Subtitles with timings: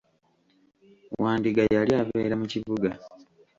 [1.21, 2.89] Wandiga yali abeera mu kibuga.